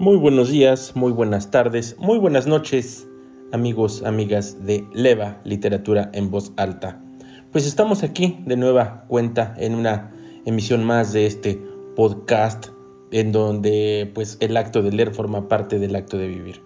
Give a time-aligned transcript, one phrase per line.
[0.00, 3.08] Muy buenos días, muy buenas tardes, muy buenas noches,
[3.50, 7.02] amigos, amigas de Leva Literatura en Voz Alta.
[7.50, 10.12] Pues estamos aquí de nueva cuenta en una
[10.46, 11.60] emisión más de este
[11.96, 12.68] podcast
[13.10, 16.62] en donde pues el acto de leer forma parte del acto de vivir.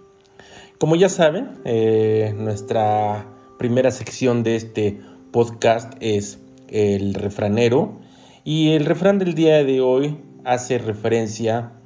[0.77, 3.25] Como ya saben, eh, nuestra
[3.57, 7.99] primera sección de este podcast es el refranero
[8.43, 11.79] y el refrán del día de hoy hace referencia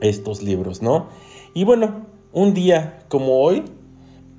[0.00, 1.08] estos libros, ¿no?
[1.52, 3.64] Y bueno, un día como hoy,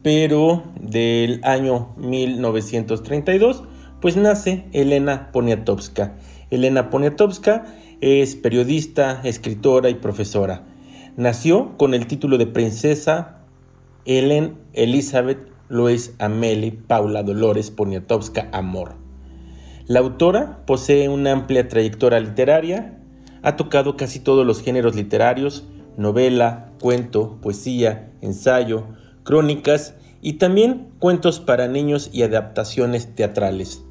[0.01, 3.63] pero del año 1932,
[3.99, 6.15] pues nace Elena Poniatowska.
[6.51, 7.65] Elena Poniatowska
[7.99, 10.63] es periodista, escritora y profesora.
[11.17, 13.39] Nació con el título de princesa
[14.05, 18.95] Ellen Elizabeth Luis Amelie Paula Dolores Poniatowska Amor.
[19.85, 22.97] La autora posee una amplia trayectoria literaria,
[23.43, 25.65] ha tocado casi todos los géneros literarios,
[25.97, 28.85] novela, cuento, poesía, ensayo,
[29.23, 33.83] crónicas y también cuentos para niños y adaptaciones teatrales.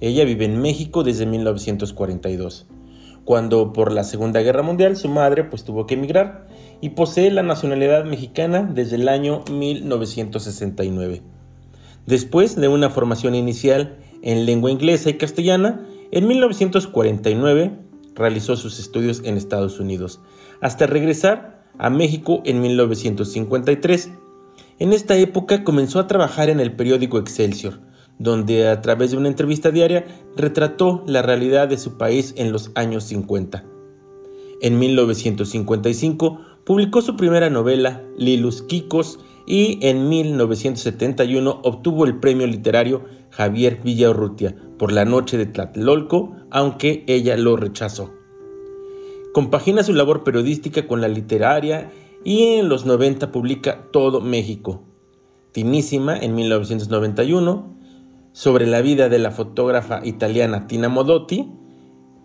[0.00, 2.66] Ella vive en México desde 1942,
[3.24, 6.48] cuando por la Segunda Guerra Mundial su madre pues tuvo que emigrar
[6.84, 11.22] y posee la nacionalidad mexicana desde el año 1969.
[12.04, 15.80] Después de una formación inicial en lengua inglesa y castellana,
[16.12, 17.70] en 1949
[18.14, 20.20] realizó sus estudios en Estados Unidos,
[20.60, 24.10] hasta regresar a México en 1953.
[24.78, 27.80] En esta época comenzó a trabajar en el periódico Excelsior,
[28.18, 30.04] donde a través de una entrevista diaria
[30.36, 33.64] retrató la realidad de su país en los años 50.
[34.60, 43.04] En 1955 publicó su primera novela, Lilus Kikos, y en 1971 obtuvo el premio literario
[43.30, 48.10] Javier Villaurrutia por La Noche de Tlatelolco, aunque ella lo rechazó.
[49.34, 51.90] Compagina su labor periodística con la literaria
[52.24, 54.82] y en los 90 publica Todo México.
[55.52, 57.74] Tinísima en 1991,
[58.32, 61.52] sobre la vida de la fotógrafa italiana Tina Modotti,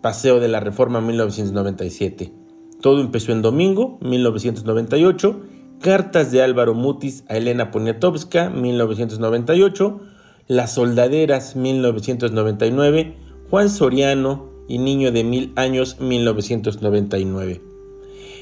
[0.00, 2.39] Paseo de la Reforma 1997.
[2.80, 5.40] Todo empezó en domingo, 1998.
[5.80, 10.00] Cartas de Álvaro Mutis a Elena Poniatowska, 1998.
[10.48, 13.16] Las Soldaderas, 1999.
[13.50, 17.60] Juan Soriano y Niño de Mil Años, 1999.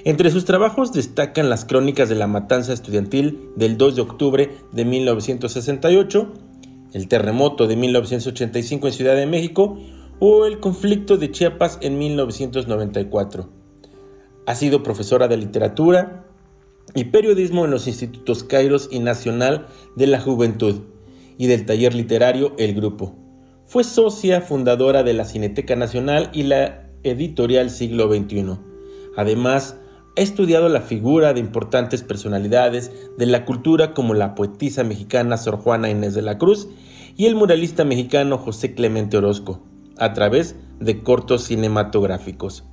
[0.04, 4.84] Entre sus trabajos destacan las crónicas de la matanza estudiantil del 2 de octubre de
[4.84, 6.32] 1968,
[6.92, 9.78] el terremoto de 1985 en Ciudad de México
[10.20, 13.57] o el conflicto de Chiapas en 1994.
[14.48, 16.24] Ha sido profesora de literatura
[16.94, 20.84] y periodismo en los institutos Kairos y Nacional de la Juventud
[21.36, 23.14] y del taller literario El Grupo.
[23.66, 28.58] Fue socia fundadora de la Cineteca Nacional y la editorial Siglo XXI.
[29.18, 29.76] Además,
[30.16, 35.58] ha estudiado la figura de importantes personalidades de la cultura como la poetisa mexicana Sor
[35.58, 36.70] Juana Inés de la Cruz
[37.18, 39.60] y el muralista mexicano José Clemente Orozco,
[39.98, 42.64] a través de cortos cinematográficos.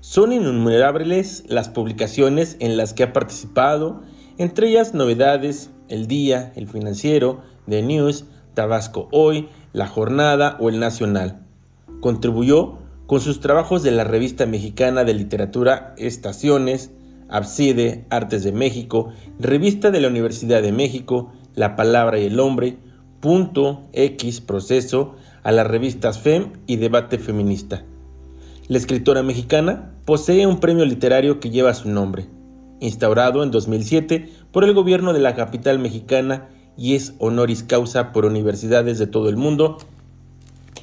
[0.00, 4.00] Son innumerables las publicaciones en las que ha participado,
[4.38, 8.24] entre ellas Novedades, El Día, El Financiero, The News,
[8.54, 11.42] Tabasco Hoy, La Jornada o El Nacional.
[12.00, 16.92] Contribuyó con sus trabajos de la revista mexicana de literatura Estaciones,
[17.28, 22.78] Abside, Artes de México, Revista de la Universidad de México, La Palabra y el Hombre,
[23.20, 27.84] Punto, X, Proceso, a las revistas FEM y Debate Feminista.
[28.70, 32.26] La escritora mexicana posee un premio literario que lleva su nombre,
[32.78, 38.26] instaurado en 2007 por el gobierno de la capital mexicana y es honoris causa por
[38.26, 39.78] universidades de todo el mundo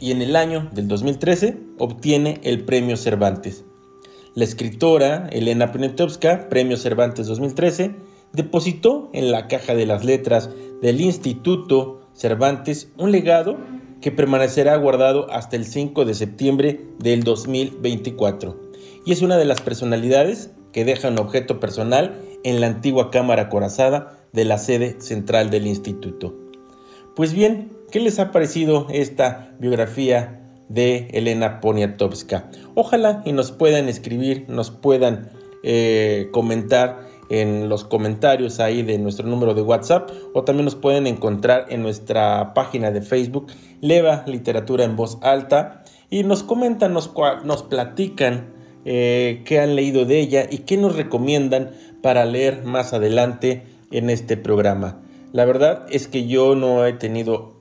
[0.01, 3.63] y en el año del 2013 obtiene el Premio Cervantes.
[4.36, 7.95] La escritora Elena Poniatowska, Premio Cervantes 2013,
[8.34, 10.50] depositó en la caja de las letras
[10.81, 13.57] del Instituto Cervantes un legado
[14.01, 18.67] que permanecerá guardado hasta el 5 de septiembre del 2024
[19.05, 23.49] y es una de las personalidades que deja un objeto personal en la antigua cámara
[23.49, 26.35] corazada de la sede central del instituto.
[27.15, 32.51] Pues bien, ¿qué les ha parecido esta biografía de Elena Poniatowska?
[32.75, 35.31] Ojalá y nos puedan escribir, nos puedan
[35.63, 41.07] eh, comentar en los comentarios ahí de nuestro número de WhatsApp o también nos pueden
[41.07, 43.47] encontrar en nuestra página de Facebook
[43.81, 47.12] Leva Literatura en Voz Alta y nos comentan, nos,
[47.44, 48.53] nos platican
[48.85, 51.71] eh, qué han leído de ella y qué nos recomiendan
[52.01, 55.01] para leer más adelante en este programa.
[55.33, 57.57] La verdad es que yo no he tenido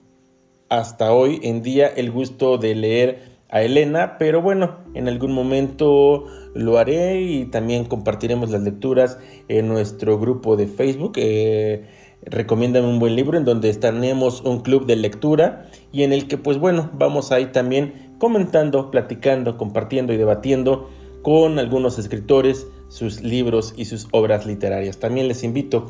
[0.68, 6.24] hasta hoy en día el gusto de leer a Elena, pero bueno, en algún momento
[6.54, 11.12] lo haré y también compartiremos las lecturas en nuestro grupo de Facebook.
[11.16, 11.86] Eh,
[12.22, 16.38] recomiéndame un buen libro en donde estaremos un club de lectura y en el que
[16.38, 20.90] pues bueno, vamos ahí también comentando, platicando, compartiendo y debatiendo
[21.22, 24.98] con algunos escritores sus libros y sus obras literarias.
[24.98, 25.86] También les invito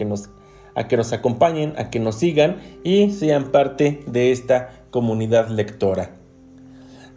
[0.75, 6.26] a que nos acompañen, a que nos sigan y sean parte de esta comunidad lectora.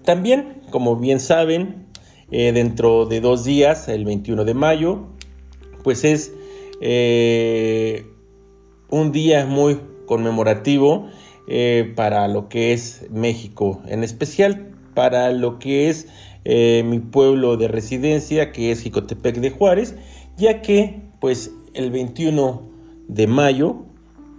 [0.09, 1.85] También, como bien saben,
[2.31, 5.05] eh, dentro de dos días, el 21 de mayo,
[5.83, 6.33] pues es
[6.81, 8.07] eh,
[8.89, 11.09] un día muy conmemorativo
[11.47, 16.07] eh, para lo que es México, en especial para lo que es
[16.43, 19.93] mi pueblo de residencia, que es Jicotepec de Juárez,
[20.37, 22.63] ya que pues el 21
[23.07, 23.85] de mayo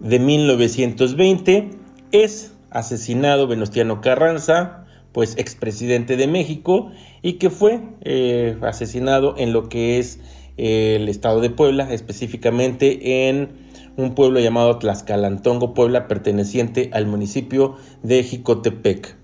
[0.00, 1.70] de 1920
[2.10, 4.79] es asesinado Venustiano Carranza,
[5.12, 6.90] pues expresidente de México
[7.22, 10.20] y que fue eh, asesinado en lo que es
[10.56, 13.48] eh, el estado de Puebla, específicamente en
[13.96, 19.16] un pueblo llamado Tlaxcalantongo, Puebla, perteneciente al municipio de Jicotepec.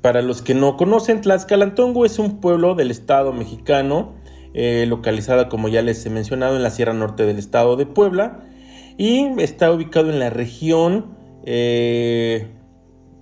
[0.00, 4.14] Para los que no conocen, Tlaxcalantongo es un pueblo del estado mexicano,
[4.54, 8.44] eh, localizada, como ya les he mencionado, en la Sierra Norte del estado de Puebla
[8.96, 11.06] y está ubicado en la región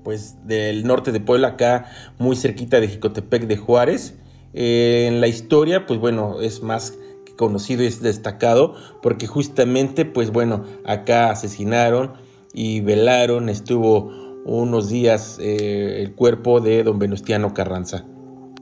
[0.09, 1.85] pues del norte de Puebla, acá
[2.17, 4.15] muy cerquita de Jicotepec de Juárez.
[4.55, 6.99] Eh, en la historia, pues bueno, es más
[7.37, 12.15] conocido y es destacado porque justamente, pues bueno, acá asesinaron
[12.55, 14.11] y velaron, estuvo
[14.47, 18.07] unos días eh, el cuerpo de don Venustiano Carranza.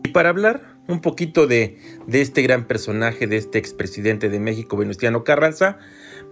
[0.03, 1.79] Y para hablar un poquito de,
[2.09, 5.79] de este gran personaje, de este expresidente de México, Venustiano Carranza,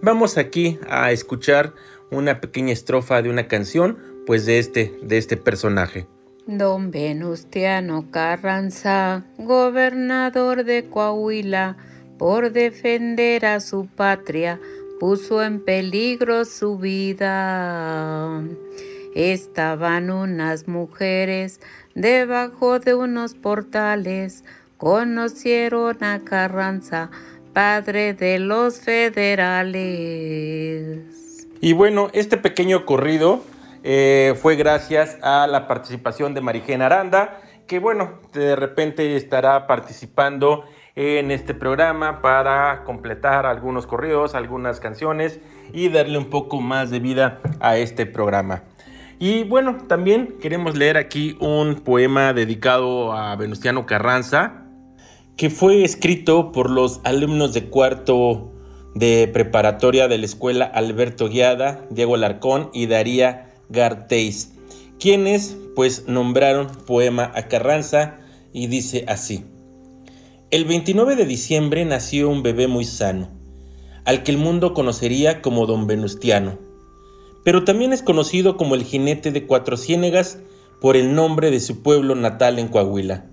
[0.01, 1.73] vamos aquí a escuchar
[2.11, 6.07] una pequeña estrofa de una canción pues de este, de este personaje.
[6.47, 11.75] Don Venustiano Carranza, gobernador de Coahuila,
[12.17, 14.59] por defender a su patria,
[14.99, 18.43] puso en peligro su vida.
[19.15, 21.59] Estaban unas mujeres
[21.95, 24.43] debajo de unos portales,
[24.77, 27.09] conocieron a Carranza,
[27.53, 29.87] padre de los federales.
[31.61, 33.41] Y bueno, este pequeño corrido
[33.87, 40.65] eh, fue gracias a la participación de Marijena Aranda, que bueno, de repente estará participando
[40.95, 45.39] en este programa para completar algunos corridos, algunas canciones
[45.71, 48.63] y darle un poco más de vida a este programa.
[49.19, 54.65] Y bueno, también queremos leer aquí un poema dedicado a Venustiano Carranza,
[55.37, 58.51] que fue escrito por los alumnos de cuarto
[58.95, 64.51] de preparatoria de la escuela Alberto Guiada, Diego Alarcón y Daría Gartéis,
[64.99, 68.19] quienes pues nombraron poema a Carranza
[68.53, 69.43] y dice así.
[70.51, 73.29] El 29 de diciembre nació un bebé muy sano,
[74.05, 76.57] al que el mundo conocería como don Venustiano,
[77.43, 80.39] pero también es conocido como el jinete de Cuatro Ciénegas
[80.79, 83.25] por el nombre de su pueblo natal en Coahuila.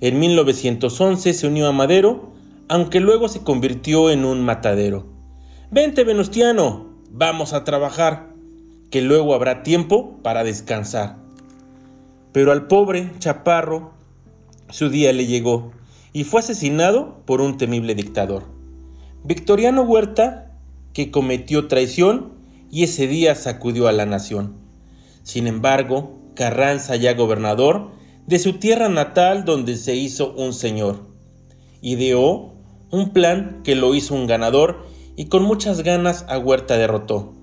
[0.00, 2.32] En 1911 se unió a Madero,
[2.68, 5.06] aunque luego se convirtió en un matadero.
[5.70, 8.31] Vente, Venustiano, vamos a trabajar
[8.92, 11.16] que luego habrá tiempo para descansar.
[12.30, 13.94] Pero al pobre Chaparro
[14.70, 15.72] su día le llegó
[16.12, 18.44] y fue asesinado por un temible dictador.
[19.24, 20.58] Victoriano Huerta,
[20.92, 22.34] que cometió traición
[22.70, 24.56] y ese día sacudió a la nación.
[25.22, 27.92] Sin embargo, Carranza ya gobernador
[28.26, 31.06] de su tierra natal donde se hizo un señor.
[31.80, 32.52] Ideó
[32.90, 37.41] un plan que lo hizo un ganador y con muchas ganas a Huerta derrotó.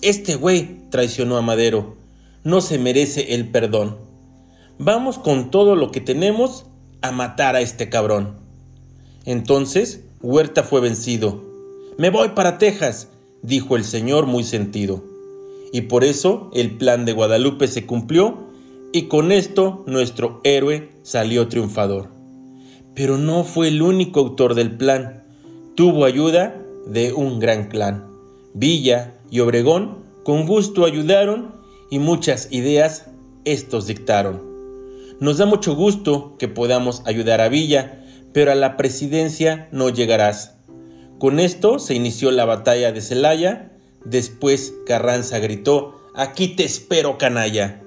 [0.00, 1.96] Este güey traicionó a Madero.
[2.44, 3.96] no se merece el perdón.
[4.78, 6.66] Vamos con todo lo que tenemos
[7.02, 8.36] a matar a este cabrón.
[9.24, 11.42] Entonces Huerta fue vencido.
[11.98, 13.08] Me voy para Texas,
[13.42, 15.02] dijo el señor muy sentido.
[15.72, 18.38] Y por eso el plan de Guadalupe se cumplió
[18.92, 22.08] y con esto nuestro héroe salió triunfador.
[22.94, 25.24] Pero no fue el único autor del plan.
[25.74, 28.17] Tuvo ayuda de un gran clan.
[28.54, 31.54] Villa y Obregón con gusto ayudaron
[31.90, 33.06] y muchas ideas
[33.44, 34.42] estos dictaron.
[35.20, 40.56] Nos da mucho gusto que podamos ayudar a Villa, pero a la presidencia no llegarás.
[41.18, 43.72] Con esto se inició la batalla de Celaya,
[44.04, 47.82] después Carranza gritó, aquí te espero canalla.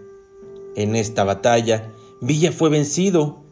[0.76, 1.92] En esta batalla,
[2.22, 3.44] Villa fue vencido.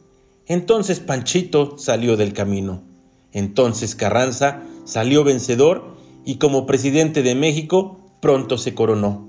[0.48, 2.84] Entonces Panchito salió del camino.
[3.32, 5.99] Entonces Carranza salió vencedor
[6.30, 9.28] y como presidente de México pronto se coronó.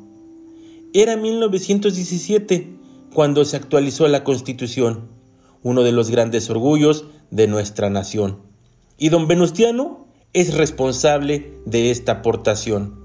[0.92, 2.76] Era 1917
[3.14, 5.08] cuando se actualizó la Constitución,
[5.62, 8.40] uno de los grandes orgullos de nuestra nación.
[8.98, 13.00] Y don Venustiano es responsable de esta aportación.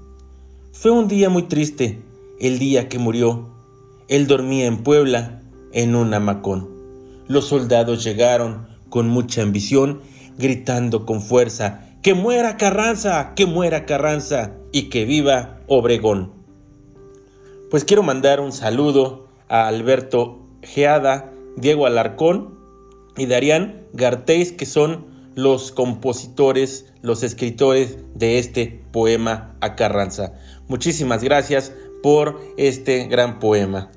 [0.72, 2.02] Fue un día muy triste,
[2.38, 3.48] el día que murió.
[4.08, 5.40] Él dormía en Puebla,
[5.72, 6.68] en un hamacón.
[7.28, 10.02] Los soldados llegaron con mucha ambición,
[10.36, 13.32] gritando con fuerza, ¡Que muera Carranza!
[13.34, 14.52] ¡Que muera Carranza!
[14.70, 16.34] y que viva Obregón.
[17.68, 22.60] Pues quiero mandar un saludo a Alberto Geada, Diego Alarcón
[23.16, 30.34] y Darían Gartéis, que son los compositores, los escritores de este poema a Carranza.
[30.68, 31.72] Muchísimas gracias
[32.04, 33.90] por este gran poema.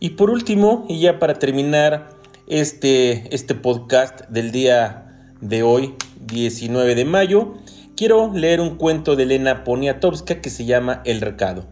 [0.00, 2.16] Y por último, y ya para terminar
[2.48, 5.94] este, este podcast del día de hoy,
[6.26, 7.54] 19 de mayo,
[7.96, 11.66] quiero leer un cuento de Elena Poniatowska que se llama El recado.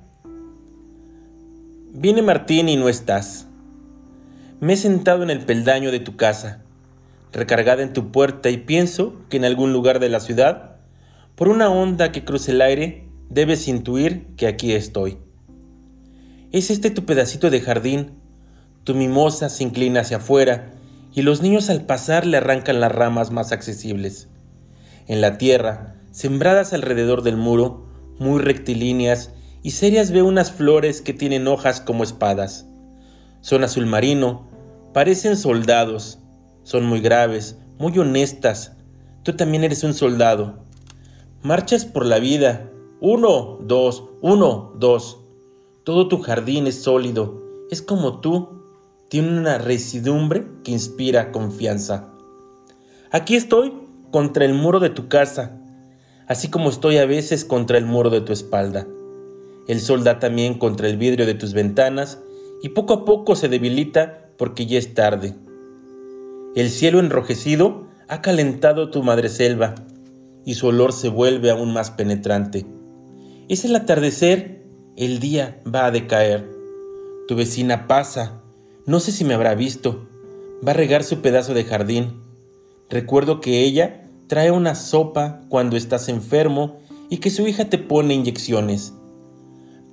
[1.92, 3.49] Viene Martín y no estás.
[4.61, 6.62] Me he sentado en el peldaño de tu casa,
[7.32, 10.76] recargada en tu puerta y pienso que en algún lugar de la ciudad,
[11.34, 15.18] por una onda que cruce el aire, debes intuir que aquí estoy.
[16.52, 18.12] Es este tu pedacito de jardín.
[18.84, 20.70] Tu mimosa se inclina hacia afuera
[21.12, 24.28] y los niños al pasar le arrancan las ramas más accesibles.
[25.06, 27.87] En la tierra, sembradas alrededor del muro,
[28.18, 29.32] muy rectilíneas
[29.62, 32.66] y serias veo unas flores que tienen hojas como espadas.
[33.40, 34.49] Son azul marino,
[34.94, 36.20] parecen soldados,
[36.62, 38.76] son muy graves, muy honestas.
[39.23, 40.64] Tú también eres un soldado.
[41.42, 42.70] Marchas por la vida.
[43.00, 45.18] Uno, dos, uno, dos.
[45.84, 48.62] Todo tu jardín es sólido, es como tú,
[49.11, 52.11] tiene una residumbre que inspira confianza.
[53.11, 53.84] Aquí estoy
[54.14, 55.59] contra el muro de tu casa,
[56.28, 58.87] así como estoy a veces contra el muro de tu espalda.
[59.66, 62.21] El sol da también contra el vidrio de tus ventanas
[62.62, 65.35] y poco a poco se debilita porque ya es tarde.
[66.54, 69.75] El cielo enrojecido ha calentado tu madreselva
[70.44, 72.64] y su olor se vuelve aún más penetrante.
[73.49, 74.62] Es el atardecer
[74.97, 76.49] el día va a decaer.
[77.26, 78.40] Tu vecina pasa.
[78.87, 80.06] No sé si me habrá visto.
[80.64, 82.23] Va a regar su pedazo de jardín.
[82.88, 86.78] Recuerdo que ella trae una sopa cuando estás enfermo
[87.11, 88.95] y que su hija te pone inyecciones.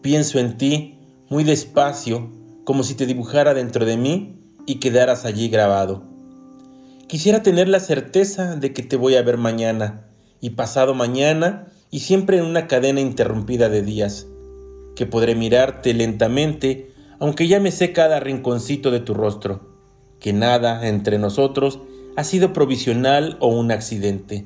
[0.01, 2.29] Pienso en ti muy despacio,
[2.63, 6.03] como si te dibujara dentro de mí y quedaras allí grabado.
[7.07, 10.07] Quisiera tener la certeza de que te voy a ver mañana
[10.39, 14.27] y pasado mañana y siempre en una cadena interrumpida de días
[14.95, 19.71] que podré mirarte lentamente, aunque ya me sé cada rinconcito de tu rostro,
[20.19, 21.79] que nada entre nosotros
[22.15, 24.45] ha sido provisional o un accidente.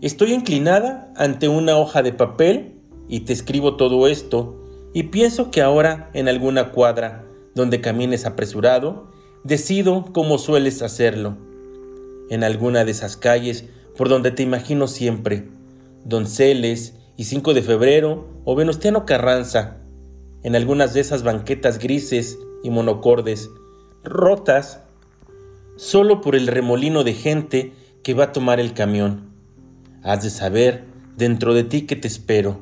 [0.00, 4.62] Estoy inclinada ante una hoja de papel y te escribo todo esto
[4.94, 9.10] y pienso que ahora en alguna cuadra donde camines apresurado,
[9.44, 11.36] decido cómo sueles hacerlo.
[12.30, 13.66] En alguna de esas calles
[13.96, 15.48] por donde te imagino siempre,
[16.04, 19.78] donceles y 5 de febrero o Venustiano Carranza,
[20.42, 23.50] en algunas de esas banquetas grises y monocordes,
[24.02, 24.80] rotas,
[25.82, 27.72] solo por el remolino de gente
[28.04, 29.32] que va a tomar el camión.
[30.04, 30.84] Has de saber
[31.16, 32.60] dentro de ti que te espero.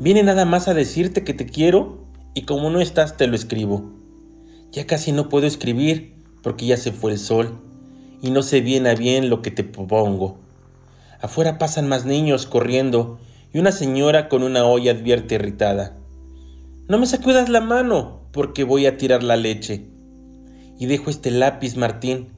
[0.00, 3.92] Viene nada más a decirte que te quiero y como no estás te lo escribo.
[4.72, 7.60] Ya casi no puedo escribir porque ya se fue el sol
[8.22, 10.38] y no sé bien a bien lo que te propongo.
[11.20, 13.18] Afuera pasan más niños corriendo
[13.52, 15.98] y una señora con una olla advierte irritada.
[16.88, 19.93] No me sacudas la mano, porque voy a tirar la leche.
[20.78, 22.28] Y dejo este lápiz, Martín,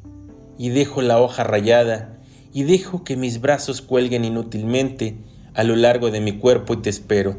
[0.59, 2.19] y dejo la hoja rayada,
[2.53, 5.19] y dejo que mis brazos cuelguen inútilmente
[5.55, 7.37] a lo largo de mi cuerpo y te espero.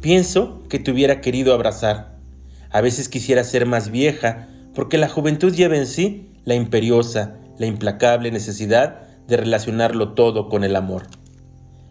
[0.00, 2.18] Pienso que te hubiera querido abrazar.
[2.70, 7.66] A veces quisiera ser más vieja, porque la juventud lleva en sí la imperiosa, la
[7.66, 11.06] implacable necesidad de relacionarlo todo con el amor.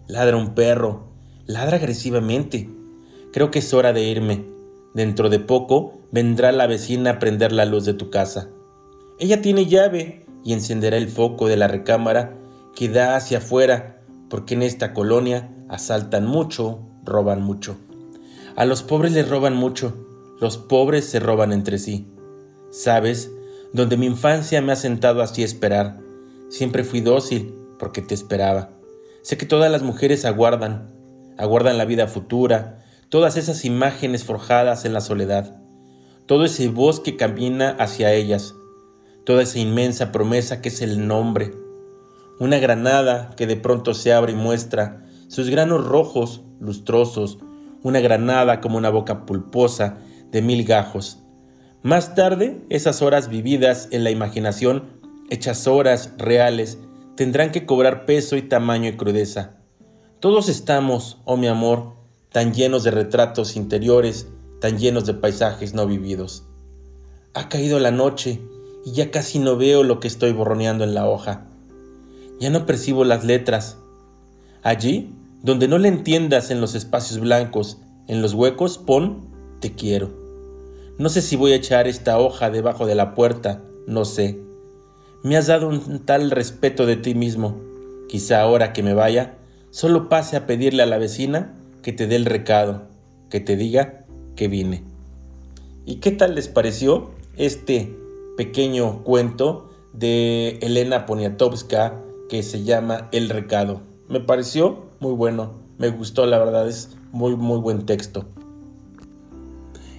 [0.07, 1.09] Ladra un perro,
[1.45, 2.69] ladra agresivamente.
[3.33, 4.45] Creo que es hora de irme.
[4.93, 8.49] Dentro de poco vendrá la vecina a prender la luz de tu casa.
[9.19, 12.37] Ella tiene llave y encenderá el foco de la recámara
[12.75, 17.77] que da hacia afuera, porque en esta colonia asaltan mucho, roban mucho.
[18.55, 20.07] A los pobres les roban mucho,
[20.39, 22.07] los pobres se roban entre sí.
[22.69, 23.31] ¿Sabes?
[23.73, 25.99] Donde mi infancia me ha sentado así a esperar.
[26.49, 28.71] Siempre fui dócil porque te esperaba.
[29.21, 30.93] Sé que todas las mujeres aguardan,
[31.37, 35.59] aguardan la vida futura, todas esas imágenes forjadas en la soledad,
[36.27, 38.53] todo ese bosque camina hacia ellas,
[39.25, 41.53] toda esa inmensa promesa que es el nombre,
[42.39, 47.39] una granada que de pronto se abre y muestra sus granos rojos, lustrosos,
[47.81, 49.99] una granada como una boca pulposa
[50.31, 51.23] de mil gajos.
[51.81, 56.77] Más tarde, esas horas vividas en la imaginación, hechas horas reales,
[57.15, 59.57] tendrán que cobrar peso y tamaño y crudeza.
[60.19, 61.95] Todos estamos, oh mi amor,
[62.31, 64.27] tan llenos de retratos interiores,
[64.59, 66.43] tan llenos de paisajes no vividos.
[67.33, 68.41] Ha caído la noche
[68.85, 71.45] y ya casi no veo lo que estoy borroneando en la hoja.
[72.39, 73.77] Ya no percibo las letras.
[74.63, 79.27] Allí, donde no le entiendas en los espacios blancos, en los huecos, pon
[79.59, 80.09] te quiero.
[80.97, 84.39] No sé si voy a echar esta hoja debajo de la puerta, no sé.
[85.23, 87.61] Me has dado un tal respeto de ti mismo.
[88.09, 89.37] Quizá ahora que me vaya,
[89.69, 92.87] solo pase a pedirle a la vecina que te dé el recado,
[93.29, 94.06] que te diga
[94.37, 94.83] que vine.
[95.85, 97.93] ¿Y qué tal les pareció este
[98.37, 103.81] pequeño cuento de Elena Poniatowska que se llama El recado?
[104.07, 108.25] Me pareció muy bueno, me gustó, la verdad es muy muy buen texto.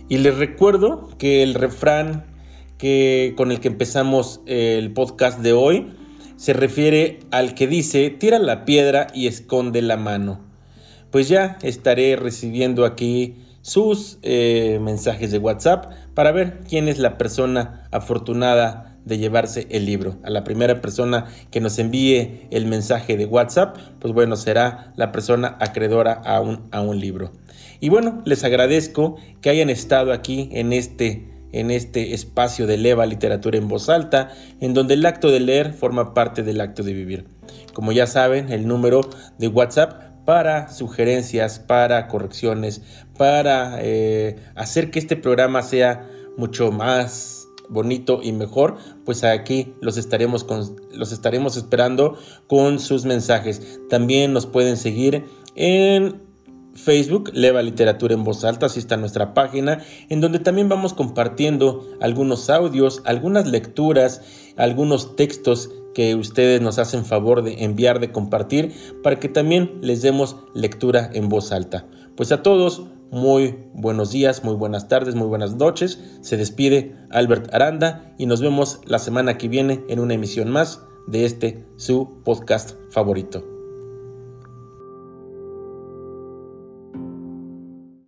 [0.09, 2.25] Y les recuerdo que el refrán
[2.79, 5.93] que con el que empezamos el podcast de hoy
[6.37, 10.41] se refiere al que dice, tira la piedra y esconde la mano.
[11.11, 13.35] Pues ya estaré recibiendo aquí
[13.69, 19.85] sus eh, mensajes de WhatsApp para ver quién es la persona afortunada de llevarse el
[19.85, 20.17] libro.
[20.23, 25.13] A la primera persona que nos envíe el mensaje de WhatsApp, pues bueno, será la
[25.13, 27.31] persona acreedora a un, a un libro.
[27.79, 33.07] Y bueno, les agradezco que hayan estado aquí en este en este espacio de Leva
[33.07, 36.93] Literatura en Voz Alta, en donde el acto de leer forma parte del acto de
[36.93, 37.25] vivir.
[37.73, 39.01] Como ya saben, el número
[39.39, 42.83] de WhatsApp para sugerencias, para correcciones,
[43.17, 49.97] para eh, hacer que este programa sea mucho más bonito y mejor, pues aquí los
[49.97, 50.45] estaremos,
[50.93, 53.81] los estaremos esperando con sus mensajes.
[53.89, 56.21] También nos pueden seguir en
[56.75, 61.89] Facebook, Leva Literatura en Voz Alta, así está nuestra página, en donde también vamos compartiendo
[62.03, 64.21] algunos audios, algunas lecturas,
[64.59, 70.01] algunos textos que ustedes nos hacen favor de enviar, de compartir, para que también les
[70.01, 71.89] demos lectura en voz alta.
[72.17, 75.99] Pues a todos, muy buenos días, muy buenas tardes, muy buenas noches.
[76.21, 80.85] Se despide Albert Aranda y nos vemos la semana que viene en una emisión más
[81.09, 83.58] de este su podcast favorito.